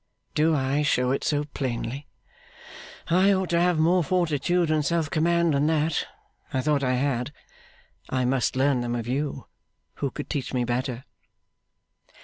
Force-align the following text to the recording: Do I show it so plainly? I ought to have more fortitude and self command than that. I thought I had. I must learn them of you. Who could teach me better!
Do 0.33 0.55
I 0.55 0.81
show 0.81 1.11
it 1.11 1.23
so 1.23 1.43
plainly? 1.43 2.07
I 3.09 3.31
ought 3.33 3.51
to 3.51 3.59
have 3.61 3.77
more 3.77 4.03
fortitude 4.03 4.71
and 4.71 4.83
self 4.83 5.11
command 5.11 5.53
than 5.53 5.67
that. 5.67 6.07
I 6.51 6.61
thought 6.61 6.81
I 6.81 6.93
had. 6.95 7.31
I 8.09 8.25
must 8.25 8.55
learn 8.55 8.81
them 8.81 8.95
of 8.95 9.07
you. 9.07 9.45
Who 9.97 10.09
could 10.09 10.27
teach 10.27 10.55
me 10.55 10.63
better! 10.65 11.05